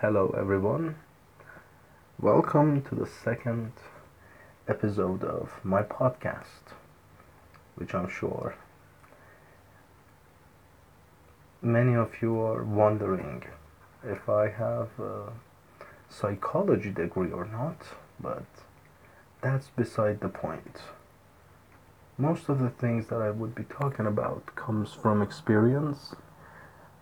Hello, 0.00 0.34
everyone. 0.34 0.94
Welcome 2.18 2.80
to 2.84 2.94
the 2.94 3.04
second 3.04 3.72
episode 4.66 5.22
of 5.22 5.60
my 5.62 5.82
podcast, 5.82 6.72
which 7.74 7.94
I'm 7.94 8.08
sure 8.08 8.54
many 11.60 11.94
of 11.94 12.22
you 12.22 12.40
are 12.40 12.64
wondering 12.64 13.44
if 14.02 14.26
I 14.26 14.48
have 14.48 14.88
a 14.98 15.32
psychology 16.08 16.92
degree 16.92 17.30
or 17.30 17.44
not, 17.44 17.82
but 18.18 18.46
that's 19.42 19.68
beside 19.68 20.22
the 20.22 20.30
point. 20.30 20.78
Most 22.16 22.48
of 22.48 22.58
the 22.58 22.70
things 22.70 23.08
that 23.08 23.20
I 23.20 23.28
would 23.28 23.54
be 23.54 23.64
talking 23.64 24.06
about 24.06 24.56
comes 24.56 24.94
from 24.94 25.20
experience 25.20 26.14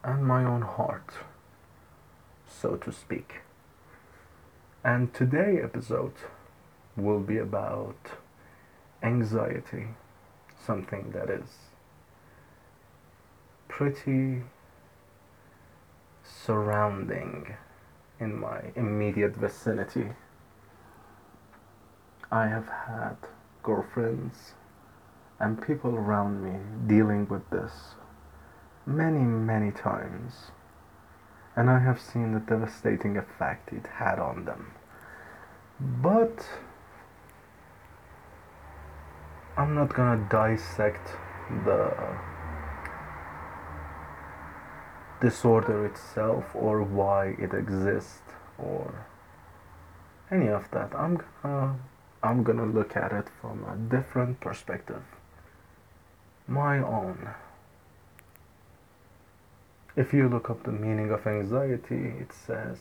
and 0.02 0.26
my 0.26 0.42
own 0.42 0.62
heart, 0.62 1.12
so 2.48 2.76
to 2.76 2.92
speak. 2.92 3.42
And 4.84 5.12
today 5.12 5.60
episode 5.62 6.14
will 6.96 7.20
be 7.20 7.38
about 7.38 7.96
anxiety, 9.02 9.88
something 10.64 11.12
that 11.12 11.30
is 11.30 11.48
pretty 13.68 14.42
surrounding 16.24 17.54
in 18.18 18.38
my 18.38 18.60
immediate 18.74 19.36
vicinity. 19.36 20.08
I 22.30 22.46
have 22.48 22.68
had 22.68 23.16
girlfriends 23.62 24.54
and 25.38 25.62
people 25.62 25.94
around 25.94 26.42
me 26.42 26.58
dealing 26.86 27.28
with 27.28 27.48
this 27.50 27.94
many, 28.86 29.20
many 29.20 29.70
times, 29.70 30.50
and 31.58 31.68
I 31.68 31.80
have 31.80 32.00
seen 32.00 32.34
the 32.34 32.38
devastating 32.38 33.16
effect 33.16 33.72
it 33.72 33.84
had 33.84 34.20
on 34.20 34.44
them. 34.44 34.74
But 35.80 36.46
I'm 39.56 39.74
not 39.74 39.92
gonna 39.92 40.24
dissect 40.30 41.16
the 41.64 41.92
disorder 45.20 45.84
itself 45.84 46.44
or 46.54 46.80
why 46.84 47.34
it 47.40 47.52
exists 47.52 48.22
or 48.56 49.06
any 50.30 50.46
of 50.46 50.70
that. 50.70 50.94
I'm 50.94 51.20
gonna 51.42 51.76
I'm 52.22 52.44
gonna 52.44 52.66
look 52.66 52.96
at 52.96 53.10
it 53.10 53.26
from 53.40 53.64
a 53.64 53.74
different 53.96 54.38
perspective. 54.38 55.02
My 56.46 56.78
own. 56.78 57.34
If 59.98 60.14
you 60.14 60.28
look 60.28 60.48
up 60.48 60.62
the 60.62 60.70
meaning 60.70 61.10
of 61.10 61.26
anxiety, 61.26 62.14
it 62.20 62.32
says 62.32 62.78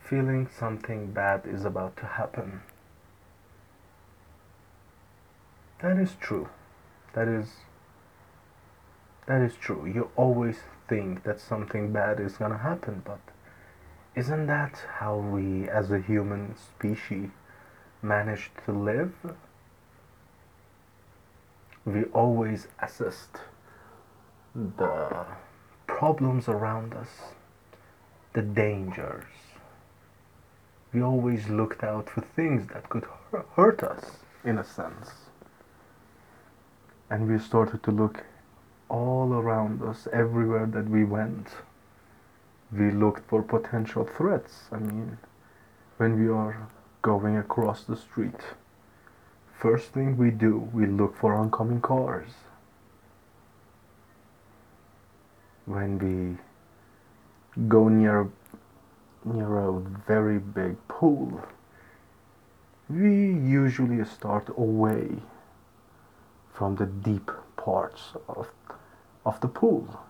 feeling 0.00 0.48
something 0.48 1.12
bad 1.12 1.42
is 1.44 1.66
about 1.66 1.94
to 1.98 2.06
happen. 2.06 2.62
That 5.82 5.98
is 5.98 6.16
true. 6.18 6.48
That 7.12 7.28
is 7.28 7.48
that 9.26 9.42
is 9.42 9.56
true. 9.56 9.84
You 9.84 10.10
always 10.16 10.60
think 10.88 11.22
that 11.24 11.38
something 11.38 11.92
bad 11.92 12.18
is 12.18 12.38
going 12.38 12.52
to 12.52 12.64
happen, 12.70 13.02
but 13.04 13.20
isn't 14.14 14.46
that 14.46 14.86
how 15.00 15.16
we 15.18 15.68
as 15.68 15.90
a 15.90 16.00
human 16.00 16.56
species 16.56 17.28
manage 18.00 18.50
to 18.64 18.72
live? 18.72 19.12
We 21.84 22.04
always 22.04 22.68
assessed 22.80 23.36
the 24.54 25.26
problems 25.88 26.48
around 26.48 26.94
us, 26.94 27.08
the 28.34 28.42
dangers. 28.42 29.24
We 30.92 31.02
always 31.02 31.48
looked 31.48 31.82
out 31.82 32.08
for 32.08 32.20
things 32.20 32.68
that 32.72 32.88
could 32.88 33.04
hurt 33.56 33.82
us, 33.82 34.18
in 34.44 34.58
a 34.58 34.64
sense. 34.64 35.10
And 37.10 37.28
we 37.28 37.38
started 37.38 37.82
to 37.82 37.90
look 37.90 38.22
all 38.88 39.32
around 39.32 39.82
us, 39.82 40.06
everywhere 40.12 40.66
that 40.66 40.88
we 40.88 41.04
went. 41.04 41.48
We 42.70 42.90
looked 42.90 43.28
for 43.28 43.42
potential 43.42 44.04
threats. 44.04 44.64
I 44.70 44.78
mean, 44.78 45.18
when 45.96 46.18
we 46.20 46.28
are 46.28 46.68
going 47.02 47.36
across 47.36 47.82
the 47.82 47.96
street, 47.96 48.40
first 49.58 49.88
thing 49.88 50.16
we 50.16 50.30
do, 50.30 50.70
we 50.72 50.86
look 50.86 51.16
for 51.16 51.34
oncoming 51.34 51.80
cars. 51.80 52.30
When 55.68 55.98
we 55.98 56.38
go 57.68 57.88
near 57.88 58.30
near 59.22 59.58
a 59.58 59.80
very 60.06 60.38
big 60.38 60.76
pool, 60.88 61.42
we 62.88 63.12
usually 63.32 64.02
start 64.06 64.48
away 64.56 65.18
from 66.54 66.76
the 66.76 66.86
deep 66.86 67.30
parts 67.56 68.14
of 68.26 68.48
of 69.26 69.40
the 69.40 69.48
pool. 69.48 70.00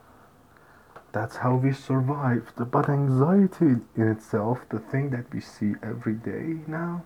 That's 1.11 1.37
how 1.37 1.57
we 1.57 1.73
survived. 1.73 2.71
But 2.71 2.89
anxiety 2.89 3.83
in 3.97 4.09
itself, 4.09 4.61
the 4.69 4.79
thing 4.79 5.11
that 5.11 5.33
we 5.35 5.41
see 5.41 5.75
every 5.83 6.15
day 6.15 6.61
now, 6.69 7.03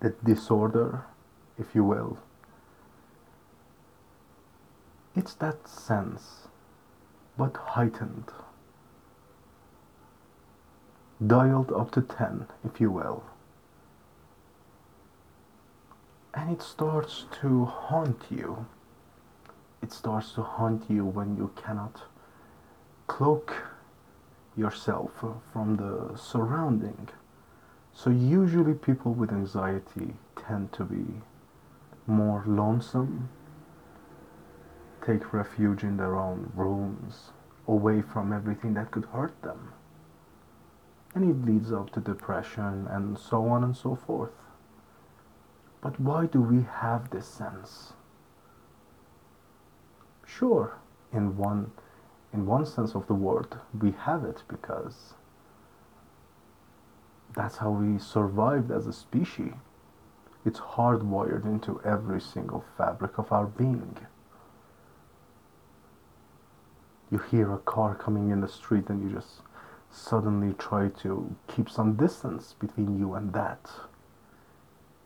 the 0.00 0.10
disorder, 0.24 1.04
if 1.56 1.74
you 1.76 1.84
will, 1.84 2.18
it's 5.16 5.34
that 5.34 5.66
sense, 5.68 6.48
but 7.36 7.56
heightened. 7.56 8.30
Dialed 11.26 11.72
up 11.72 11.90
to 11.92 12.02
10, 12.02 12.46
if 12.64 12.80
you 12.80 12.90
will. 12.90 13.24
And 16.34 16.52
it 16.52 16.62
starts 16.62 17.24
to 17.40 17.64
haunt 17.64 18.26
you 18.30 18.66
it 19.86 19.92
starts 19.92 20.32
to 20.32 20.42
haunt 20.42 20.90
you 20.90 21.04
when 21.04 21.36
you 21.36 21.50
cannot 21.54 22.02
cloak 23.06 23.54
yourself 24.56 25.12
from 25.52 25.76
the 25.76 26.16
surrounding. 26.16 27.08
So 27.92 28.10
usually 28.10 28.74
people 28.74 29.12
with 29.12 29.30
anxiety 29.30 30.14
tend 30.34 30.72
to 30.72 30.84
be 30.84 31.04
more 32.06 32.42
lonesome, 32.46 33.28
take 35.06 35.32
refuge 35.32 35.82
in 35.82 35.96
their 35.96 36.16
own 36.16 36.50
rooms, 36.54 37.30
away 37.68 38.02
from 38.02 38.32
everything 38.32 38.74
that 38.74 38.90
could 38.90 39.04
hurt 39.06 39.40
them. 39.42 39.72
And 41.14 41.30
it 41.30 41.46
leads 41.46 41.72
up 41.72 41.90
to 41.92 42.00
depression 42.00 42.86
and 42.90 43.18
so 43.18 43.46
on 43.46 43.62
and 43.64 43.76
so 43.76 43.94
forth. 43.94 44.32
But 45.80 46.00
why 46.00 46.26
do 46.26 46.40
we 46.40 46.66
have 46.80 47.10
this 47.10 47.26
sense? 47.26 47.92
Sure, 50.26 50.78
in 51.12 51.36
one 51.36 51.70
in 52.32 52.44
one 52.44 52.66
sense 52.66 52.94
of 52.94 53.06
the 53.06 53.14
word, 53.14 53.56
we 53.80 53.92
have 53.92 54.24
it 54.24 54.42
because 54.48 55.14
that's 57.34 57.58
how 57.58 57.70
we 57.70 57.98
survived 57.98 58.70
as 58.70 58.86
a 58.86 58.92
species. 58.92 59.54
It's 60.44 60.60
hardwired 60.60 61.44
into 61.44 61.80
every 61.82 62.20
single 62.20 62.64
fabric 62.76 63.16
of 63.18 63.32
our 63.32 63.46
being. 63.46 63.96
You 67.10 67.18
hear 67.18 67.52
a 67.52 67.58
car 67.58 67.94
coming 67.94 68.30
in 68.30 68.40
the 68.40 68.48
street 68.48 68.88
and 68.88 69.02
you 69.02 69.14
just 69.14 69.42
suddenly 69.90 70.54
try 70.54 70.88
to 71.02 71.34
keep 71.46 71.70
some 71.70 71.94
distance 71.94 72.54
between 72.58 72.98
you 72.98 73.14
and 73.14 73.32
that. 73.32 73.70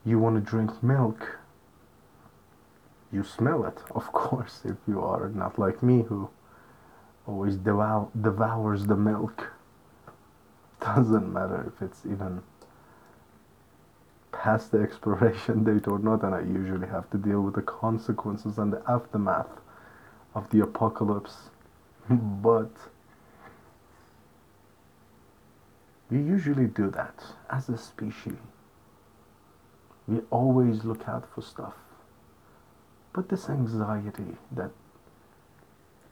You 0.04 0.18
want 0.18 0.36
to 0.36 0.40
drink 0.40 0.82
milk 0.82 1.40
you 3.12 3.24
smell 3.24 3.64
it, 3.64 3.78
of 3.94 4.12
course, 4.12 4.62
if 4.64 4.76
you 4.86 5.00
are 5.00 5.28
not 5.28 5.58
like 5.58 5.82
me 5.82 6.02
who 6.02 6.30
always 7.26 7.56
devour, 7.56 8.08
devours 8.20 8.86
the 8.86 8.96
milk. 8.96 9.52
Doesn't 10.80 11.32
matter 11.32 11.72
if 11.74 11.82
it's 11.82 12.06
even 12.06 12.42
past 14.32 14.72
the 14.72 14.78
expiration 14.78 15.64
date 15.70 15.86
or 15.86 15.98
not, 15.98 16.22
and 16.22 16.34
I 16.34 16.40
usually 16.40 16.86
have 16.86 17.10
to 17.10 17.18
deal 17.18 17.42
with 17.42 17.54
the 17.54 17.62
consequences 17.62 18.58
and 18.58 18.72
the 18.72 18.82
aftermath 18.88 19.60
of 20.34 20.48
the 20.50 20.60
apocalypse. 20.60 21.50
but 22.42 22.70
we 26.10 26.18
usually 26.18 26.66
do 26.66 26.90
that 26.90 27.22
as 27.50 27.68
a 27.68 27.78
species. 27.78 28.38
We 30.08 30.20
always 30.30 30.84
look 30.84 31.08
out 31.08 31.28
for 31.34 31.42
stuff 31.42 31.74
but 33.12 33.28
this 33.28 33.48
anxiety 33.48 34.36
that 34.52 34.70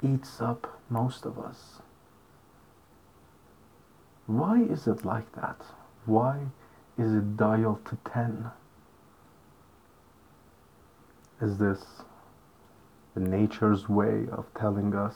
eats 0.03 0.41
up 0.41 0.81
most 0.91 1.25
of 1.25 1.39
us. 1.39 1.81
Why 4.27 4.63
is 4.63 4.87
it 4.87 5.05
like 5.05 5.33
that? 5.33 5.61
Why 6.07 6.39
is 6.99 7.15
it 7.15 7.37
dialed 7.37 7.85
to 7.87 7.99
10? 8.13 8.51
Is 11.41 11.59
this 11.59 11.85
the 13.15 13.21
nature's 13.21 13.89
way 13.89 14.27
of 14.31 14.47
telling 14.59 14.95
us 14.95 15.15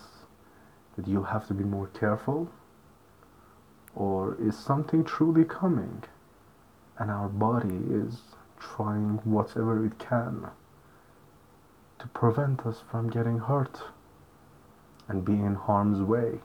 that 0.96 1.08
you 1.08 1.22
have 1.24 1.46
to 1.48 1.54
be 1.54 1.64
more 1.64 1.88
careful? 1.88 2.50
Or 3.94 4.36
is 4.40 4.58
something 4.58 5.04
truly 5.04 5.44
coming? 5.44 6.02
And 6.98 7.10
our 7.10 7.28
body 7.28 7.80
is 7.90 8.20
trying 8.58 9.20
whatever 9.24 9.84
it 9.84 9.98
can 9.98 10.48
to 11.98 12.08
prevent 12.08 12.66
us 12.66 12.82
from 12.90 13.10
getting 13.10 13.38
hurt 13.38 13.82
and 15.08 15.24
being 15.24 15.44
in 15.44 15.54
harm's 15.54 16.00
way? 16.00 16.40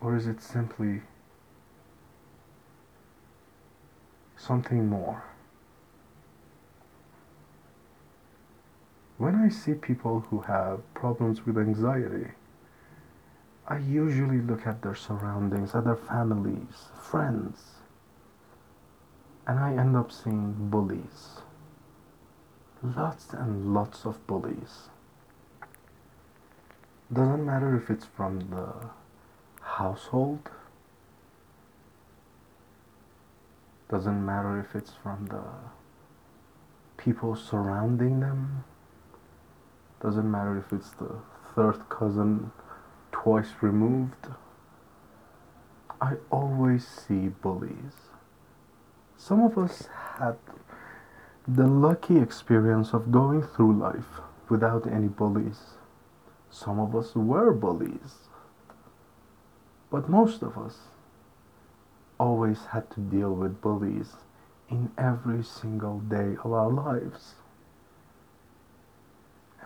Or 0.00 0.16
is 0.16 0.26
it 0.26 0.40
simply 0.40 1.02
something 4.36 4.88
more? 4.88 5.27
When 9.18 9.34
I 9.34 9.48
see 9.48 9.74
people 9.74 10.20
who 10.30 10.42
have 10.42 10.94
problems 10.94 11.44
with 11.44 11.58
anxiety, 11.58 12.28
I 13.66 13.78
usually 13.78 14.40
look 14.40 14.64
at 14.64 14.80
their 14.80 14.94
surroundings, 14.94 15.74
at 15.74 15.84
their 15.84 15.96
families, 15.96 16.86
friends, 17.02 17.80
and 19.44 19.58
I 19.58 19.72
end 19.74 19.96
up 19.96 20.12
seeing 20.12 20.70
bullies. 20.70 21.40
Lots 22.80 23.32
and 23.32 23.74
lots 23.74 24.06
of 24.06 24.24
bullies. 24.28 24.88
Doesn't 27.12 27.44
matter 27.44 27.74
if 27.76 27.90
it's 27.90 28.06
from 28.06 28.38
the 28.50 28.72
household, 29.62 30.48
doesn't 33.90 34.24
matter 34.24 34.60
if 34.60 34.76
it's 34.76 34.92
from 34.92 35.26
the 35.26 35.42
people 36.96 37.34
surrounding 37.34 38.20
them, 38.20 38.64
doesn't 40.02 40.30
matter 40.30 40.56
if 40.56 40.72
it's 40.72 40.90
the 40.90 41.16
third 41.54 41.88
cousin 41.88 42.52
twice 43.10 43.50
removed. 43.60 44.28
I 46.00 46.14
always 46.30 46.86
see 46.86 47.28
bullies. 47.28 48.10
Some 49.16 49.42
of 49.42 49.58
us 49.58 49.88
had 50.18 50.36
the 51.46 51.66
lucky 51.66 52.18
experience 52.18 52.92
of 52.92 53.10
going 53.10 53.42
through 53.42 53.76
life 53.76 54.20
without 54.48 54.86
any 54.86 55.08
bullies. 55.08 55.74
Some 56.50 56.78
of 56.78 56.94
us 56.94 57.14
were 57.14 57.52
bullies. 57.52 58.28
But 59.90 60.08
most 60.08 60.42
of 60.42 60.56
us 60.56 60.78
always 62.20 62.66
had 62.66 62.90
to 62.92 63.00
deal 63.00 63.34
with 63.34 63.60
bullies 63.60 64.16
in 64.68 64.90
every 64.98 65.42
single 65.42 65.98
day 66.00 66.36
of 66.44 66.52
our 66.52 66.70
lives. 66.70 67.34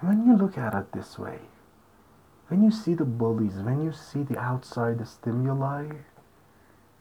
When 0.02 0.26
you 0.26 0.36
look 0.36 0.58
at 0.58 0.74
it 0.74 0.90
this 0.90 1.16
way, 1.16 1.38
when 2.48 2.64
you 2.64 2.72
see 2.72 2.94
the 2.94 3.04
bullies, 3.04 3.54
when 3.54 3.82
you 3.84 3.92
see 3.92 4.24
the 4.24 4.36
outside 4.36 5.06
stimuli, 5.06 5.90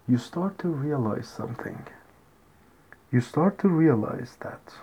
you 0.07 0.19
start 0.19 0.59
to 0.59 0.67
realize 0.67 1.27
something. 1.27 1.87
You 3.11 3.19
start 3.19 3.57
to 3.59 3.69
realize 3.69 4.37
that 4.41 4.75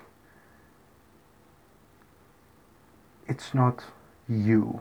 it's 3.29 3.55
not 3.55 3.85
you 4.29 4.81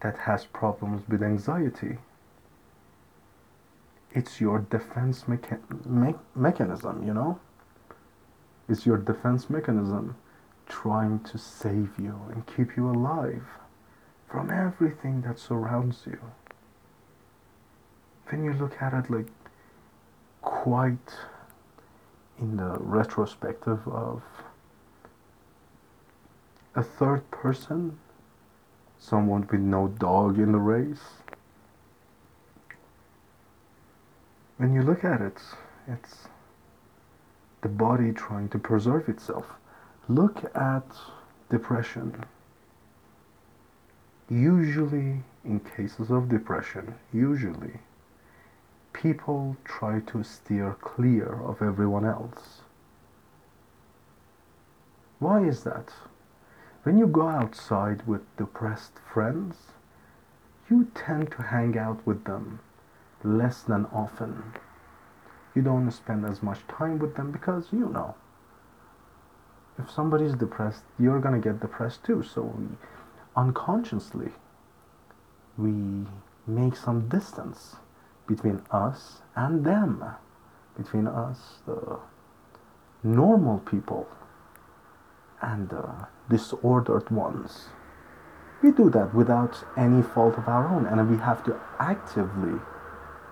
that 0.00 0.18
has 0.18 0.44
problems 0.44 1.08
with 1.08 1.22
anxiety. 1.22 1.98
It's 4.10 4.40
your 4.40 4.58
defense 4.58 5.24
mecha- 5.28 5.86
me- 5.86 6.18
mechanism, 6.34 7.06
you 7.06 7.14
know? 7.14 7.38
It's 8.68 8.84
your 8.84 8.98
defense 8.98 9.48
mechanism 9.48 10.16
trying 10.68 11.20
to 11.20 11.38
save 11.38 11.90
you 11.98 12.18
and 12.32 12.46
keep 12.46 12.76
you 12.76 12.88
alive 12.88 13.44
from 14.28 14.50
everything 14.50 15.22
that 15.22 15.38
surrounds 15.38 16.02
you. 16.06 16.18
When 18.28 18.44
you 18.44 18.52
look 18.52 18.80
at 18.82 18.94
it 18.94 19.10
like 19.10 19.28
quite 20.42 21.14
in 22.38 22.56
the 22.56 22.76
retrospective 22.78 23.86
of 23.86 24.22
a 26.74 26.82
third 26.82 27.30
person, 27.30 27.98
someone 28.98 29.46
with 29.50 29.60
no 29.60 29.88
dog 29.88 30.38
in 30.38 30.52
the 30.52 30.58
race. 30.58 31.22
When 34.56 34.72
you 34.74 34.82
look 34.82 35.04
at 35.04 35.20
it, 35.20 35.38
it's 35.86 36.28
the 37.60 37.68
body 37.68 38.12
trying 38.12 38.48
to 38.50 38.58
preserve 38.58 39.08
itself. 39.08 39.46
Look 40.08 40.44
at 40.54 40.84
depression. 41.48 42.24
Usually, 44.28 45.22
in 45.42 45.60
cases 45.60 46.10
of 46.10 46.28
depression, 46.28 46.96
usually, 47.10 47.80
people 48.92 49.56
try 49.64 50.00
to 50.00 50.22
steer 50.22 50.76
clear 50.82 51.40
of 51.42 51.62
everyone 51.62 52.04
else. 52.04 52.60
Why 55.20 55.40
is 55.40 55.64
that? 55.64 55.94
When 56.82 56.98
you 56.98 57.06
go 57.06 57.28
outside 57.28 58.06
with 58.06 58.36
depressed 58.36 58.98
friends, 58.98 59.56
you 60.68 60.88
tend 60.94 61.30
to 61.32 61.42
hang 61.44 61.78
out 61.78 62.06
with 62.06 62.24
them 62.24 62.58
less 63.22 63.62
than 63.62 63.86
often. 63.86 64.52
You 65.54 65.62
don't 65.62 65.90
spend 65.90 66.26
as 66.26 66.42
much 66.42 66.66
time 66.66 66.98
with 66.98 67.16
them 67.16 67.30
because 67.30 67.72
you 67.72 67.88
know 67.88 68.16
if 69.78 69.90
somebody's 69.90 70.34
depressed, 70.34 70.82
you're 70.98 71.20
gonna 71.20 71.40
get 71.40 71.60
depressed 71.60 72.04
too. 72.04 72.22
So 72.22 72.42
we 72.42 72.66
unconsciously 73.36 74.30
we 75.56 76.06
make 76.46 76.76
some 76.76 77.08
distance 77.08 77.76
between 78.26 78.62
us 78.70 79.22
and 79.36 79.64
them, 79.64 80.04
between 80.76 81.06
us, 81.06 81.60
the 81.66 81.98
normal 83.02 83.58
people, 83.60 84.08
and 85.42 85.68
the 85.68 86.08
disordered 86.28 87.10
ones. 87.10 87.68
We 88.62 88.72
do 88.72 88.88
that 88.90 89.14
without 89.14 89.62
any 89.76 90.02
fault 90.02 90.38
of 90.38 90.48
our 90.48 90.66
own, 90.68 90.86
and 90.86 91.10
we 91.10 91.18
have 91.18 91.44
to 91.44 91.60
actively 91.78 92.58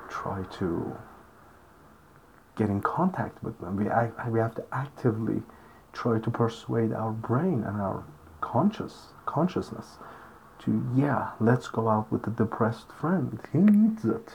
try 0.08 0.42
to 0.58 0.96
get 2.54 2.68
in 2.68 2.82
contact 2.82 3.42
with 3.42 3.58
them. 3.60 3.76
We, 3.76 3.84
we 4.30 4.38
have 4.38 4.54
to 4.56 4.64
actively 4.72 5.42
try 5.92 6.18
to 6.18 6.30
persuade 6.30 6.92
our 6.92 7.12
brain 7.12 7.64
and 7.66 7.80
our 7.80 8.04
conscious 8.40 9.08
consciousness 9.26 9.98
to 10.58 10.84
yeah 10.94 11.30
let's 11.40 11.68
go 11.68 11.88
out 11.88 12.10
with 12.10 12.26
a 12.26 12.30
depressed 12.30 12.90
friend. 13.00 13.38
He 13.52 13.58
needs 13.58 14.04
it. 14.04 14.34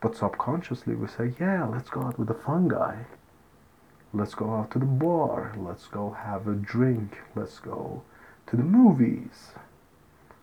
But 0.00 0.16
subconsciously 0.16 0.94
we 0.94 1.06
say 1.06 1.34
yeah 1.38 1.66
let's 1.66 1.90
go 1.90 2.02
out 2.02 2.18
with 2.18 2.30
a 2.30 2.34
fun 2.34 2.68
guy. 2.68 3.06
Let's 4.14 4.34
go 4.34 4.54
out 4.54 4.70
to 4.72 4.78
the 4.78 4.84
bar. 4.86 5.54
Let's 5.56 5.86
go 5.86 6.10
have 6.10 6.46
a 6.46 6.54
drink. 6.54 7.18
Let's 7.34 7.58
go 7.58 8.02
to 8.48 8.56
the 8.56 8.62
movies. 8.62 9.52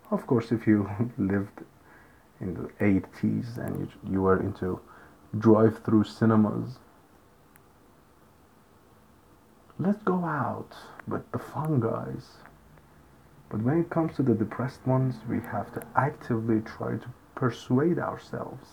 Of 0.10 0.25
course 0.25 0.51
if 0.51 0.65
you 0.65 0.89
lived 1.17 1.63
in 2.41 2.53
the 2.53 2.70
80s 2.84 3.58
and 3.58 3.79
you, 3.79 4.12
you 4.12 4.22
were 4.22 4.39
into 4.39 4.79
drive-through 5.38 6.05
cinemas 6.05 6.79
let's 9.79 10.03
go 10.03 10.25
out 10.25 10.75
with 11.07 11.31
the 11.31 11.39
fun 11.39 11.79
guys. 11.79 12.27
But 13.50 13.62
when 13.62 13.79
it 13.79 13.89
comes 13.89 14.15
to 14.17 14.24
the 14.24 14.36
depressed 14.36 14.86
ones, 14.86 15.15
we 15.27 15.39
have 15.39 15.74
to 15.74 15.81
actively 15.95 16.62
try 16.62 16.98
to 16.98 17.09
persuade 17.33 17.98
ourselves. 17.98 18.67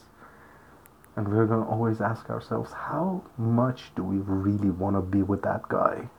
And 1.14 1.28
we're 1.28 1.46
going 1.46 1.64
to 1.64 1.70
always 1.70 2.00
ask 2.00 2.28
ourselves, 2.28 2.72
how 2.72 3.22
much 3.38 3.94
do 3.94 4.02
we 4.02 4.16
really 4.18 4.68
want 4.68 4.96
to 4.96 5.00
be 5.00 5.22
with 5.22 5.42
that 5.42 5.66
guy? 5.68 6.10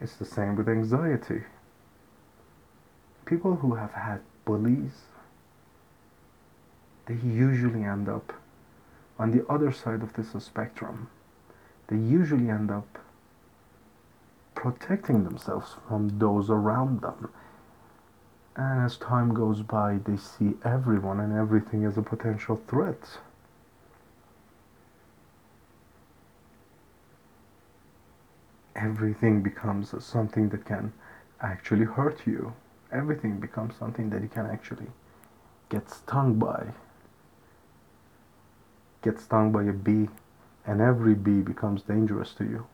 It's 0.00 0.16
the 0.16 0.24
same 0.24 0.56
with 0.56 0.68
anxiety. 0.68 1.42
People 3.26 3.56
who 3.56 3.74
have 3.74 3.92
had 3.92 4.20
bullies, 4.44 5.02
they 7.06 7.14
usually 7.14 7.82
end 7.82 8.08
up 8.08 8.32
on 9.18 9.32
the 9.32 9.46
other 9.48 9.72
side 9.72 10.02
of 10.02 10.12
this 10.14 10.28
spectrum 10.42 11.10
they 11.88 11.96
usually 11.96 12.48
end 12.48 12.70
up 12.70 12.98
protecting 14.54 15.24
themselves 15.24 15.76
from 15.86 16.18
those 16.18 16.50
around 16.50 17.02
them. 17.02 17.30
And 18.56 18.84
as 18.84 18.96
time 18.96 19.34
goes 19.34 19.62
by, 19.62 19.98
they 20.04 20.16
see 20.16 20.54
everyone 20.64 21.20
and 21.20 21.32
everything 21.32 21.84
as 21.84 21.98
a 21.98 22.02
potential 22.02 22.60
threat. 22.66 23.18
Everything 28.74 29.42
becomes 29.42 29.92
something 30.04 30.48
that 30.50 30.64
can 30.64 30.92
actually 31.40 31.84
hurt 31.84 32.26
you. 32.26 32.54
Everything 32.90 33.38
becomes 33.38 33.74
something 33.76 34.10
that 34.10 34.22
you 34.22 34.28
can 34.28 34.46
actually 34.46 34.86
get 35.68 35.90
stung 35.90 36.38
by. 36.38 36.66
Get 39.02 39.20
stung 39.20 39.52
by 39.52 39.64
a 39.64 39.72
bee 39.72 40.08
and 40.66 40.80
every 40.80 41.14
bee 41.14 41.40
becomes 41.40 41.82
dangerous 41.82 42.32
to 42.34 42.44
you. 42.44 42.66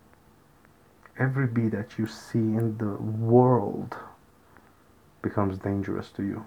Every 1.18 1.46
bee 1.46 1.68
that 1.68 1.98
you 1.98 2.06
see 2.06 2.38
in 2.38 2.78
the 2.78 2.94
world 2.94 3.94
becomes 5.20 5.58
dangerous 5.58 6.08
to 6.10 6.22
you. 6.22 6.44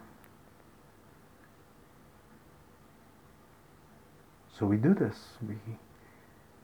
So 4.57 4.65
we 4.65 4.77
do 4.77 4.93
this. 4.93 5.37
We, 5.47 5.55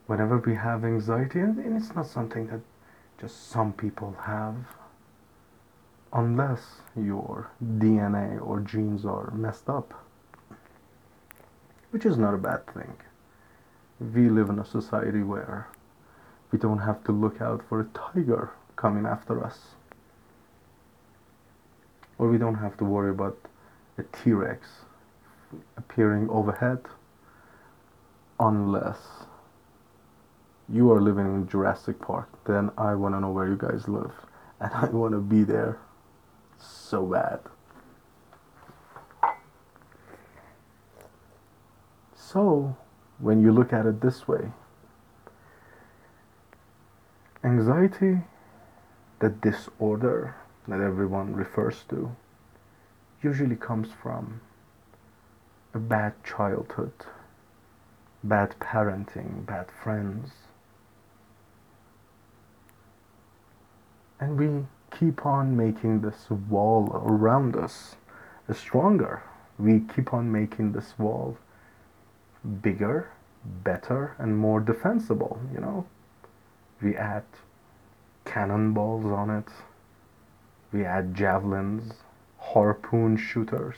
whenever 0.07 0.37
we 0.39 0.55
have 0.55 0.83
anxiety, 0.83 1.39
and 1.39 1.77
it's 1.77 1.93
not 1.93 2.07
something 2.07 2.47
that 2.47 2.61
just 3.19 3.49
some 3.49 3.73
people 3.73 4.15
have, 4.23 4.55
unless 6.13 6.81
your 6.95 7.51
DNA 7.63 8.41
or 8.41 8.61
genes 8.61 9.05
are 9.05 9.31
messed 9.31 9.69
up, 9.69 9.93
which 11.91 12.05
is 12.05 12.17
not 12.17 12.33
a 12.33 12.37
bad 12.37 12.65
thing. 12.73 12.93
We 14.01 14.29
live 14.29 14.49
in 14.49 14.57
a 14.57 14.65
society 14.65 15.21
where 15.21 15.67
we 16.51 16.57
don't 16.57 16.79
have 16.79 17.03
to 17.03 17.11
look 17.11 17.39
out 17.39 17.63
for 17.69 17.81
a 17.81 17.85
tiger 17.93 18.51
coming 18.75 19.05
after 19.05 19.43
us. 19.43 19.59
Or 22.17 22.27
we 22.27 22.39
don't 22.39 22.55
have 22.55 22.77
to 22.77 22.83
worry 22.83 23.11
about 23.11 23.37
a 23.99 24.03
T 24.03 24.33
Rex 24.33 24.67
appearing 25.77 26.29
overhead 26.31 26.79
unless 28.39 28.97
you 30.67 30.91
are 30.91 30.99
living 30.99 31.27
in 31.27 31.47
Jurassic 31.47 31.99
Park. 32.01 32.27
Then 32.45 32.71
I 32.79 32.95
want 32.95 33.13
to 33.13 33.19
know 33.19 33.29
where 33.29 33.47
you 33.47 33.57
guys 33.57 33.87
live 33.87 34.13
and 34.59 34.71
I 34.73 34.85
want 34.85 35.13
to 35.13 35.19
be 35.19 35.43
there 35.43 35.77
so 36.57 37.05
bad. 37.05 37.39
So, 42.15 42.77
when 43.21 43.41
you 43.41 43.51
look 43.51 43.71
at 43.71 43.85
it 43.85 44.01
this 44.01 44.27
way, 44.27 44.51
anxiety, 47.43 48.21
the 49.19 49.29
disorder 49.29 50.35
that 50.67 50.81
everyone 50.81 51.33
refers 51.33 51.83
to, 51.89 52.15
usually 53.21 53.55
comes 53.55 53.89
from 54.01 54.41
a 55.73 55.79
bad 55.79 56.13
childhood, 56.23 56.91
bad 58.23 58.55
parenting, 58.59 59.45
bad 59.45 59.67
friends. 59.71 60.31
And 64.19 64.37
we 64.37 64.65
keep 64.97 65.25
on 65.25 65.55
making 65.55 66.01
this 66.01 66.29
wall 66.29 66.91
around 67.05 67.55
us 67.55 67.95
stronger. 68.51 69.23
We 69.57 69.81
keep 69.95 70.13
on 70.13 70.31
making 70.31 70.73
this 70.73 70.97
wall 70.99 71.37
bigger, 72.61 73.09
better, 73.45 74.15
and 74.17 74.37
more 74.37 74.59
defensible, 74.59 75.39
you 75.53 75.59
know. 75.59 75.85
We 76.81 76.95
add 76.95 77.23
cannonballs 78.25 79.05
on 79.05 79.29
it. 79.29 79.49
We 80.71 80.85
add 80.85 81.13
javelins, 81.15 81.93
harpoon 82.39 83.17
shooters. 83.17 83.75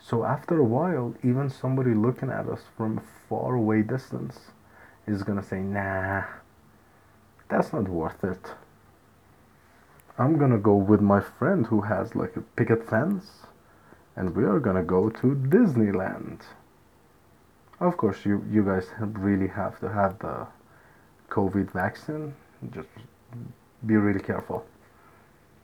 So 0.00 0.24
after 0.24 0.58
a 0.58 0.64
while, 0.64 1.14
even 1.22 1.48
somebody 1.48 1.94
looking 1.94 2.30
at 2.30 2.48
us 2.48 2.62
from 2.76 2.98
a 2.98 3.02
far 3.28 3.54
away 3.54 3.82
distance 3.82 4.38
is 5.06 5.22
gonna 5.22 5.42
say, 5.42 5.60
nah, 5.60 6.24
that's 7.48 7.72
not 7.72 7.88
worth 7.88 8.24
it. 8.24 8.52
I'm 10.18 10.38
gonna 10.38 10.58
go 10.58 10.74
with 10.74 11.00
my 11.00 11.20
friend 11.20 11.66
who 11.66 11.82
has 11.82 12.14
like 12.14 12.36
a 12.36 12.42
picket 12.42 12.88
fence 12.88 13.46
and 14.16 14.36
we 14.36 14.44
are 14.44 14.60
gonna 14.60 14.82
go 14.82 15.08
to 15.08 15.34
Disneyland. 15.34 16.40
Of 17.82 17.96
course, 17.96 18.24
you, 18.24 18.44
you 18.48 18.64
guys 18.64 18.86
really 19.00 19.48
have 19.48 19.80
to 19.80 19.88
have 19.88 20.16
the 20.20 20.46
COVID 21.30 21.72
vaccine. 21.72 22.32
Just 22.70 22.86
be 23.84 23.96
really 23.96 24.20
careful 24.20 24.64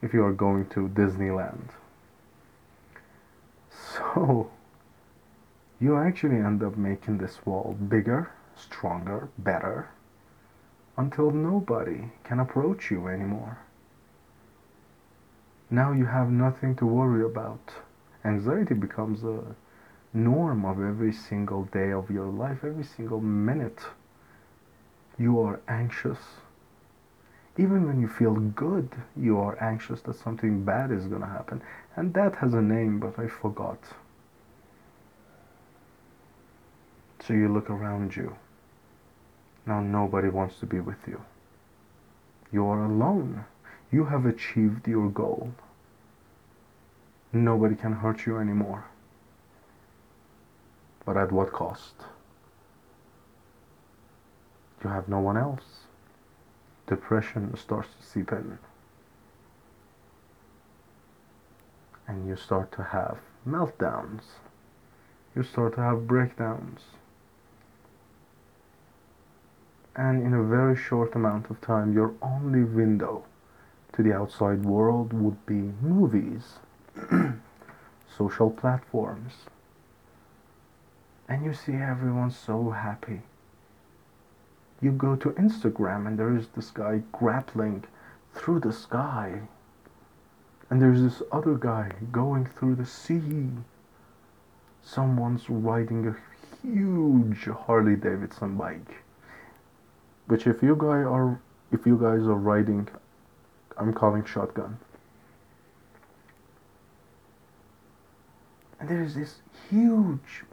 if 0.02 0.12
you 0.12 0.24
are 0.24 0.32
going 0.32 0.66
to 0.70 0.88
Disneyland. 0.88 1.68
So, 3.70 4.50
you 5.80 5.96
actually 5.96 6.38
end 6.38 6.64
up 6.64 6.76
making 6.76 7.18
this 7.18 7.38
wall 7.46 7.76
bigger, 7.88 8.32
stronger, 8.56 9.28
better, 9.38 9.88
until 10.96 11.30
nobody 11.30 12.10
can 12.24 12.40
approach 12.40 12.90
you 12.90 13.06
anymore. 13.06 13.58
Now 15.70 15.92
you 15.92 16.06
have 16.06 16.30
nothing 16.32 16.74
to 16.76 16.84
worry 16.84 17.24
about. 17.24 17.74
Anxiety 18.24 18.74
becomes 18.74 19.22
a 19.22 19.54
norm 20.18 20.64
of 20.64 20.82
every 20.82 21.12
single 21.12 21.64
day 21.64 21.92
of 21.92 22.10
your 22.10 22.26
life, 22.26 22.58
every 22.64 22.84
single 22.84 23.20
minute. 23.20 23.80
You 25.18 25.40
are 25.40 25.60
anxious. 25.68 26.18
Even 27.56 27.86
when 27.86 28.00
you 28.00 28.08
feel 28.08 28.34
good, 28.34 28.90
you 29.16 29.38
are 29.38 29.60
anxious 29.62 30.00
that 30.02 30.14
something 30.14 30.64
bad 30.64 30.92
is 30.92 31.06
going 31.06 31.22
to 31.22 31.26
happen. 31.26 31.62
And 31.96 32.14
that 32.14 32.36
has 32.36 32.54
a 32.54 32.62
name, 32.62 33.00
but 33.00 33.18
I 33.18 33.28
forgot. 33.28 33.78
So 37.26 37.34
you 37.34 37.52
look 37.52 37.68
around 37.68 38.14
you. 38.14 38.36
Now 39.66 39.80
nobody 39.80 40.28
wants 40.28 40.60
to 40.60 40.66
be 40.66 40.80
with 40.80 41.06
you. 41.06 41.20
You 42.52 42.66
are 42.66 42.84
alone. 42.84 43.44
You 43.90 44.04
have 44.04 44.24
achieved 44.24 44.86
your 44.86 45.10
goal. 45.10 45.52
Nobody 47.32 47.74
can 47.74 47.92
hurt 47.92 48.24
you 48.24 48.38
anymore. 48.38 48.84
But 51.08 51.16
at 51.16 51.32
what 51.32 51.52
cost? 51.52 51.94
You 54.84 54.90
have 54.90 55.08
no 55.08 55.20
one 55.20 55.38
else. 55.38 55.86
Depression 56.86 57.56
starts 57.56 57.88
to 57.98 58.06
seep 58.06 58.30
in. 58.30 58.58
And 62.06 62.28
you 62.28 62.36
start 62.36 62.70
to 62.72 62.82
have 62.82 63.20
meltdowns. 63.48 64.20
You 65.34 65.44
start 65.44 65.76
to 65.76 65.80
have 65.80 66.06
breakdowns. 66.06 66.82
And 69.96 70.22
in 70.22 70.34
a 70.34 70.42
very 70.42 70.76
short 70.76 71.14
amount 71.14 71.48
of 71.48 71.62
time, 71.62 71.94
your 71.94 72.12
only 72.20 72.64
window 72.64 73.24
to 73.94 74.02
the 74.02 74.12
outside 74.12 74.66
world 74.66 75.14
would 75.14 75.46
be 75.46 75.72
movies 75.80 76.58
social 78.14 78.50
platforms. 78.50 79.46
And 81.28 81.44
you 81.44 81.52
see 81.52 81.74
everyone 81.74 82.30
so 82.30 82.70
happy. 82.70 83.20
You 84.80 84.92
go 84.92 85.16
to 85.16 85.30
Instagram 85.30 86.06
and 86.06 86.18
there 86.18 86.34
is 86.34 86.48
this 86.48 86.70
guy 86.70 87.02
grappling 87.12 87.84
through 88.34 88.60
the 88.60 88.72
sky. 88.72 89.42
And 90.70 90.80
there's 90.80 91.02
this 91.02 91.22
other 91.32 91.54
guy 91.54 91.92
going 92.12 92.46
through 92.46 92.76
the 92.76 92.86
sea. 92.86 93.48
Someone's 94.82 95.50
riding 95.50 96.06
a 96.06 96.16
huge 96.66 97.44
Harley 97.44 97.96
Davidson 97.96 98.56
bike. 98.56 99.02
Which 100.26 100.46
if 100.46 100.62
you 100.62 100.76
guys 100.76 101.06
are 101.06 101.40
if 101.70 101.86
you 101.86 101.98
guys 101.98 102.20
are 102.20 102.34
riding 102.34 102.88
I'm 103.76 103.92
calling 103.92 104.24
shotgun. 104.24 104.78
and 108.80 108.88
there's 108.88 109.14
this 109.14 109.36
huge 109.68 110.44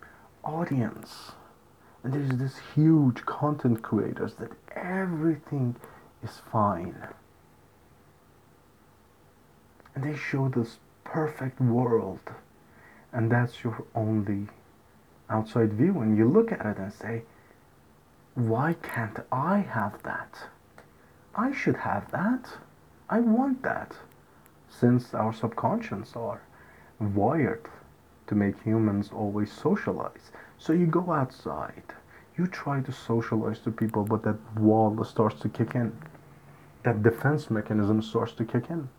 audience. 0.46 1.32
And 2.04 2.14
there's 2.14 2.40
this 2.40 2.60
huge 2.76 3.26
content 3.26 3.82
creators 3.82 4.36
that 4.36 4.52
everything 4.76 5.76
is 6.24 6.42
fine. 6.52 6.96
And 9.96 10.04
they 10.04 10.16
show 10.16 10.50
this 10.50 10.78
perfect 11.04 11.60
world. 11.60 12.20
And 13.12 13.32
that's 13.32 13.64
your 13.64 13.84
only 13.96 14.48
outside 15.30 15.74
view. 15.74 16.00
And 16.02 16.18
you 16.18 16.28
look 16.28 16.52
at 16.52 16.66
it 16.66 16.78
and 16.78 16.94
say 16.94 17.24
why 18.36 18.76
can't 18.84 19.18
i 19.32 19.60
have 19.60 20.04
that? 20.04 20.50
I 21.36 21.54
should 21.54 21.78
have 21.78 22.12
that. 22.12 22.46
I 23.10 23.22
want 23.22 23.64
that. 23.64 23.96
Since 24.70 25.14
our 25.14 25.34
subconscious 25.34 26.16
are 26.18 26.42
wired 27.00 27.70
to 28.28 28.36
make 28.36 28.62
humans 28.64 29.10
always 29.14 29.52
socialize. 29.52 30.32
So 30.58 30.74
you 30.74 30.86
go 30.86 31.12
outside, 31.12 31.84
you 32.38 32.48
try 32.48 32.82
to 32.82 32.92
socialize 32.92 33.60
to 33.60 33.72
people, 33.72 34.04
but 34.04 34.24
that 34.24 34.38
wall 34.60 35.04
starts 35.04 35.40
to 35.42 35.50
kick 35.50 35.76
in. 35.76 35.98
That 36.84 37.04
defense 37.04 37.50
mechanism 37.50 38.02
starts 38.02 38.34
to 38.34 38.46
kick 38.46 38.70
in. 38.70 38.90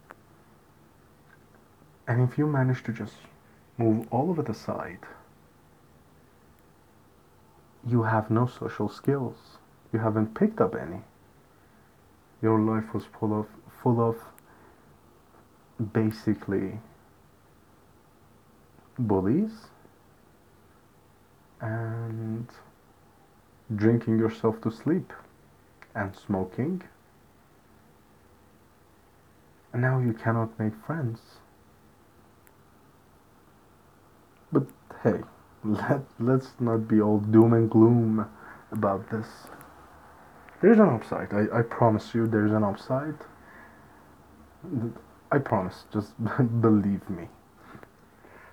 And 2.09 2.23
if 2.23 2.38
you 2.38 2.47
manage 2.47 2.83
to 2.85 2.92
just 2.92 3.14
move 3.78 4.06
all 4.11 4.30
of 4.30 4.38
it 4.38 4.49
aside, 4.49 5.00
you 7.87 8.02
have 8.02 8.30
no 8.30 8.47
social 8.47 8.88
skills. 8.88 9.59
You 9.92 10.00
haven't 10.00 10.35
picked 10.35 10.61
up 10.61 10.75
any. 10.75 11.00
Your 12.42 12.61
life 12.61 12.92
was 12.92 13.04
full 13.04 13.38
of 13.38 13.47
full 13.83 14.00
of 14.00 14.16
basically 15.92 16.78
bullies 18.99 19.69
and 21.61 22.49
drinking 23.75 24.19
yourself 24.19 24.61
to 24.62 24.71
sleep 24.71 25.12
and 25.95 26.15
smoking 26.17 26.83
And 29.76 29.83
now 29.83 29.99
you 29.99 30.15
cannot 30.15 30.59
make 30.59 30.73
friends. 30.87 31.21
But 34.50 34.62
hey, 35.03 35.21
let, 35.65 36.00
let's 36.19 36.53
not 36.59 36.88
be 36.88 36.99
all 36.99 37.19
doom 37.19 37.53
and 37.53 37.71
gloom 37.71 38.26
about 38.73 39.11
this. 39.11 39.26
There's 40.62 40.79
an 40.79 40.88
upside. 40.88 41.35
I, 41.35 41.59
I 41.59 41.61
promise 41.61 42.15
you, 42.15 42.26
there's 42.26 42.53
an 42.53 42.65
upside. 42.65 43.17
I 45.31 45.37
promise. 45.41 45.85
Just 45.93 46.15
believe 46.62 47.11
me. 47.11 47.29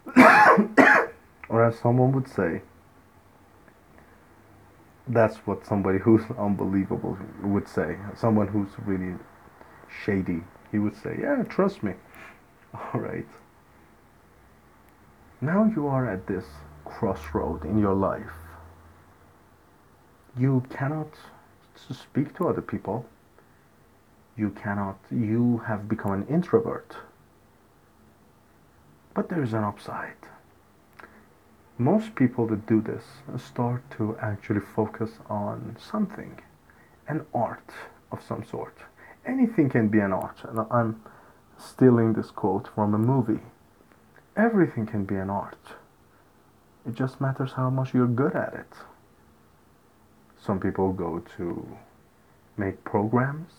or 1.50 1.63
as 1.63 1.77
someone 1.79 2.12
would 2.12 2.27
say, 2.27 2.62
that's 5.07 5.38
what 5.45 5.65
somebody 5.65 6.00
who's 6.00 6.24
unbelievable 6.38 7.17
would 7.43 7.67
say. 7.67 7.98
Someone 8.15 8.48
who's 8.48 8.69
really 8.86 9.15
shady, 10.05 10.41
he 10.72 10.79
would 10.79 10.95
say, 10.95 11.17
Yeah, 11.22 11.43
trust 11.43 11.83
me. 11.83 11.93
All 12.74 13.00
right. 13.00 13.27
Now 15.41 15.69
you 15.75 15.88
are 15.88 16.10
at 16.10 16.27
this 16.27 16.45
crossroad 16.86 17.65
in 17.65 17.77
your 17.77 17.93
life. 17.93 18.31
You 20.38 20.63
cannot 20.69 21.10
speak 21.75 22.36
to 22.38 22.48
other 22.48 22.62
people. 22.62 23.05
You 24.38 24.50
cannot, 24.51 24.98
you 25.12 25.62
have 25.67 25.88
become 25.88 26.13
an 26.13 26.27
introvert. 26.27 26.95
But 29.13 29.29
there's 29.29 29.53
an 29.53 29.63
upside 29.63 30.15
most 31.77 32.15
people 32.15 32.48
that 32.48 32.65
do 32.67 32.82
this 32.82 33.03
start 33.38 33.84
to 33.91 34.15
actually 34.22 34.60
focus 34.60 35.12
on 35.29 35.75
something, 35.79 36.39
an 37.08 37.25
art 37.34 37.72
of 38.12 38.24
some 38.24 38.43
sort. 38.46 38.77
Anything 39.25 39.70
can 39.70 39.88
be 39.88 40.00
an 40.00 40.13
art. 40.13 40.38
And 40.43 40.60
I'm 40.70 41.01
stealing 41.58 42.13
this 42.13 42.29
quote 42.29 42.70
from 42.75 42.93
a 42.93 42.98
movie. 42.98 43.41
Everything 44.36 44.86
can 44.86 45.05
be 45.05 45.15
an 45.15 45.29
art. 45.29 45.75
It 46.86 46.93
just 46.93 47.22
matters 47.22 47.53
how 47.53 47.70
much 47.70 47.93
you're 47.93 48.08
good 48.08 48.36
at 48.36 48.53
it. 48.53 48.74
Some 50.39 50.60
people 50.60 50.91
go 50.91 51.24
to 51.38 51.77
make 52.58 52.84
programs, 52.84 53.51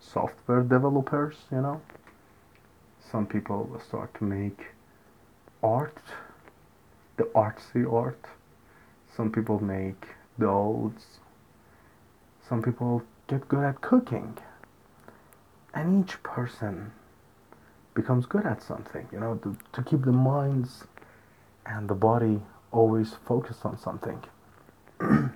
software 0.00 0.62
developers, 0.62 1.36
you 1.50 1.60
know. 1.60 1.80
Some 3.10 3.26
people 3.26 3.80
start 3.86 4.12
to 4.14 4.24
make 4.24 4.73
art 5.64 5.98
the 7.16 7.24
artsy 7.34 7.90
art. 7.90 8.24
Some 9.16 9.30
people 9.30 9.62
make 9.62 10.08
dolls. 10.38 11.20
Some 12.48 12.62
people 12.62 13.02
get 13.28 13.48
good 13.48 13.64
at 13.64 13.80
cooking. 13.80 14.36
And 15.72 16.04
each 16.04 16.22
person 16.22 16.92
becomes 17.94 18.26
good 18.26 18.44
at 18.44 18.62
something, 18.62 19.08
you 19.12 19.20
know, 19.20 19.36
to, 19.36 19.56
to 19.72 19.82
keep 19.82 20.04
the 20.04 20.12
minds 20.12 20.84
and 21.66 21.88
the 21.88 21.94
body 21.94 22.40
always 22.72 23.14
focused 23.24 23.64
on 23.64 23.78
something. 23.78 24.22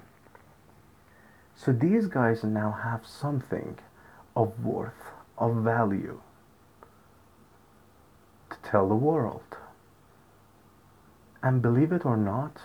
so 1.56 1.72
these 1.72 2.06
guys 2.06 2.42
now 2.44 2.70
have 2.82 3.06
something 3.06 3.78
of 4.36 4.64
worth, 4.64 4.92
of 5.38 5.56
value 5.56 6.20
to 8.50 8.56
tell 8.68 8.88
the 8.88 8.94
world. 8.94 9.47
And 11.48 11.62
believe 11.62 11.92
it 11.92 12.04
or 12.04 12.18
not, 12.18 12.60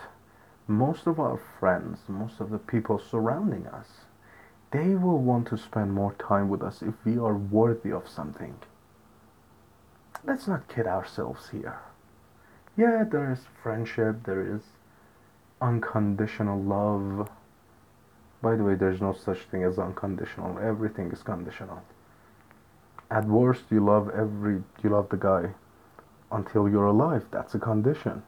most 0.68 1.06
of 1.06 1.18
our 1.18 1.38
friends, 1.38 2.00
most 2.06 2.38
of 2.38 2.50
the 2.50 2.58
people 2.58 2.98
surrounding 2.98 3.66
us, 3.66 4.04
they 4.72 4.94
will 4.94 5.20
want 5.20 5.48
to 5.48 5.56
spend 5.56 5.94
more 5.94 6.12
time 6.18 6.50
with 6.50 6.62
us 6.62 6.82
if 6.82 6.92
we 7.02 7.16
are 7.16 7.34
worthy 7.34 7.90
of 7.90 8.06
something. 8.06 8.58
Let's 10.22 10.46
not 10.46 10.68
kid 10.68 10.86
ourselves 10.86 11.48
here. 11.48 11.78
Yeah, 12.76 13.04
there 13.04 13.32
is 13.32 13.46
friendship, 13.62 14.24
there 14.24 14.54
is 14.54 14.60
unconditional 15.62 16.60
love. 16.60 17.30
By 18.42 18.54
the 18.54 18.64
way, 18.64 18.74
there's 18.74 19.00
no 19.00 19.14
such 19.14 19.44
thing 19.44 19.62
as 19.62 19.78
unconditional. 19.78 20.58
Everything 20.58 21.10
is 21.10 21.22
conditional. 21.22 21.80
At 23.10 23.24
worst, 23.24 23.62
you 23.70 23.82
love 23.82 24.10
every 24.10 24.62
you 24.82 24.90
love 24.90 25.08
the 25.08 25.16
guy 25.16 25.54
until 26.30 26.68
you're 26.68 26.92
alive. 26.92 27.24
That's 27.30 27.54
a 27.54 27.58
condition 27.58 28.22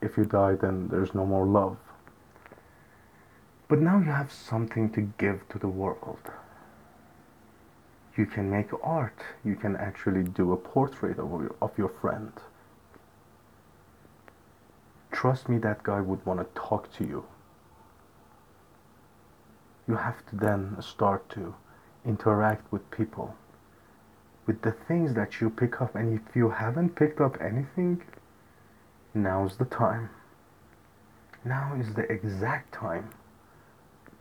if 0.00 0.16
you 0.16 0.24
die, 0.24 0.54
then 0.54 0.88
there's 0.88 1.14
no 1.14 1.24
more 1.24 1.46
love. 1.46 1.76
But 3.68 3.80
now 3.80 3.98
you 3.98 4.10
have 4.10 4.32
something 4.32 4.90
to 4.90 5.00
give 5.00 5.48
to 5.50 5.58
the 5.58 5.68
world. 5.68 6.30
You 8.16 8.26
can 8.26 8.50
make 8.50 8.68
art. 8.82 9.20
You 9.44 9.54
can 9.54 9.76
actually 9.76 10.24
do 10.24 10.52
a 10.52 10.56
portrait 10.56 11.18
of 11.18 11.30
your, 11.30 11.54
of 11.62 11.78
your 11.78 11.88
friend. 11.88 12.32
Trust 15.12 15.48
me, 15.48 15.58
that 15.58 15.82
guy 15.82 16.00
would 16.00 16.24
want 16.26 16.40
to 16.40 16.60
talk 16.60 16.92
to 16.94 17.04
you. 17.04 17.24
You 19.86 19.96
have 19.96 20.26
to 20.30 20.36
then 20.36 20.76
start 20.80 21.28
to 21.30 21.54
interact 22.04 22.72
with 22.72 22.90
people 22.90 23.36
with 24.46 24.62
the 24.62 24.72
things 24.72 25.14
that 25.14 25.40
you 25.40 25.48
pick 25.48 25.80
up. 25.80 25.94
And 25.94 26.18
if 26.18 26.34
you 26.34 26.50
haven't 26.50 26.96
picked 26.96 27.20
up 27.20 27.40
anything, 27.40 28.02
Now's 29.14 29.56
the 29.56 29.64
time. 29.64 30.08
Now 31.44 31.74
is 31.74 31.94
the 31.94 32.10
exact 32.12 32.72
time 32.72 33.10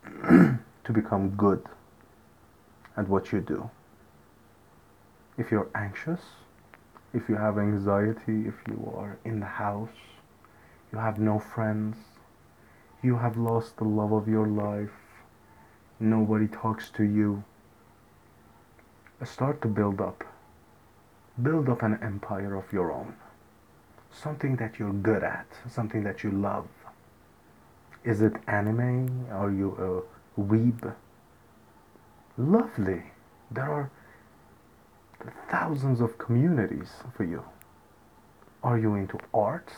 to 0.84 0.92
become 0.92 1.30
good 1.38 1.64
at 2.98 3.08
what 3.08 3.32
you 3.32 3.40
do. 3.40 3.70
If 5.38 5.52
you're 5.52 5.70
anxious, 5.76 6.22
if 7.14 7.30
you 7.30 7.36
have 7.36 7.60
anxiety, 7.60 8.48
if 8.48 8.56
you 8.68 8.92
are 8.98 9.20
in 9.24 9.40
the 9.40 9.46
house, 9.46 10.00
you 10.92 10.98
have 10.98 11.20
no 11.20 11.38
friends, 11.38 11.96
you 13.04 13.18
have 13.18 13.38
lost 13.38 13.78
the 13.78 13.84
love 13.84 14.12
of 14.12 14.28
your 14.28 14.48
life, 14.48 14.98
nobody 16.00 16.48
talks 16.48 16.90
to 16.92 17.04
you, 17.04 17.44
start 19.24 19.62
to 19.62 19.68
build 19.68 20.02
up. 20.02 20.24
Build 21.40 21.70
up 21.70 21.84
an 21.84 22.00
empire 22.02 22.56
of 22.56 22.74
your 22.74 22.92
own 22.92 23.16
something 24.12 24.56
that 24.58 24.80
you're 24.80 24.94
good 24.94 25.24
at, 25.24 25.48
something 25.70 26.04
that 26.04 26.24
you 26.24 26.32
love. 26.32 26.68
Is 28.04 28.22
it 28.22 28.34
anime? 28.48 29.28
Are 29.32 29.52
you 29.52 30.06
a 30.38 30.42
weeb? 30.42 30.96
Lovely. 32.38 33.04
There 33.52 33.72
are 33.72 33.92
thousands 35.50 36.00
of 36.00 36.18
communities 36.18 36.90
for 37.16 37.24
you. 37.24 37.44
Are 38.64 38.78
you 38.78 38.96
into 38.96 39.20
arts? 39.34 39.74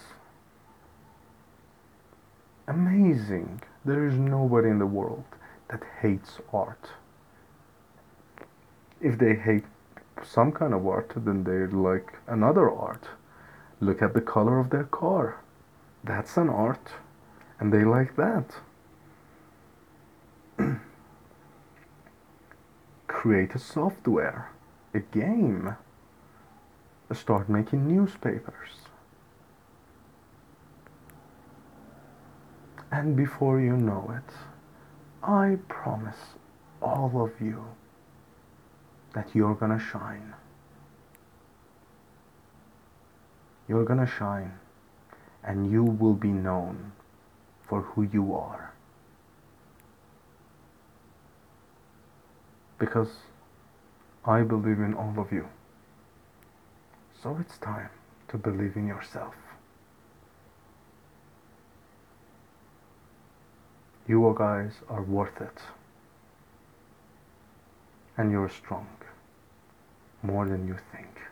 Amazing. 2.67 3.61
There 3.83 4.07
is 4.07 4.15
nobody 4.15 4.69
in 4.69 4.79
the 4.79 4.85
world 4.85 5.23
that 5.69 5.81
hates 6.01 6.39
art. 6.53 6.89
If 8.99 9.17
they 9.17 9.35
hate 9.35 9.65
some 10.23 10.51
kind 10.51 10.73
of 10.73 10.85
art, 10.85 11.11
then 11.15 11.43
they 11.43 11.65
like 11.75 12.13
another 12.27 12.69
art. 12.69 13.07
Look 13.81 14.03
at 14.03 14.13
the 14.13 14.21
color 14.21 14.59
of 14.59 14.69
their 14.69 14.83
car. 14.83 15.39
That's 16.03 16.37
an 16.37 16.49
art. 16.49 16.91
And 17.59 17.73
they 17.73 17.83
like 17.83 18.15
that. 18.15 18.55
Create 23.07 23.55
a 23.55 23.59
software, 23.59 24.51
a 24.93 24.99
game. 24.99 25.75
Start 27.11 27.49
making 27.49 27.87
newspapers. 27.87 28.69
And 32.91 33.15
before 33.15 33.59
you 33.59 33.75
know 33.75 34.13
it, 34.15 34.33
I 35.23 35.57
promise 35.67 36.35
all 36.81 37.11
of 37.23 37.31
you 37.41 37.65
that 39.13 39.29
you're 39.33 39.55
gonna 39.55 39.79
shine. 39.79 40.35
You're 43.67 43.85
gonna 43.85 44.07
shine 44.07 44.53
and 45.43 45.71
you 45.71 45.83
will 45.83 46.13
be 46.13 46.29
known 46.29 46.91
for 47.67 47.81
who 47.81 48.03
you 48.03 48.35
are. 48.35 48.73
Because 52.77 53.09
I 54.25 54.41
believe 54.41 54.79
in 54.79 54.93
all 54.93 55.15
of 55.17 55.31
you. 55.31 55.47
So 57.21 57.37
it's 57.39 57.57
time 57.57 57.89
to 58.29 58.37
believe 58.37 58.75
in 58.75 58.87
yourself. 58.87 59.35
You 64.07 64.35
guys 64.37 64.73
are 64.89 65.03
worth 65.03 65.39
it. 65.39 65.59
And 68.17 68.31
you're 68.31 68.49
strong. 68.49 68.87
More 70.23 70.47
than 70.47 70.67
you 70.67 70.77
think. 70.91 71.30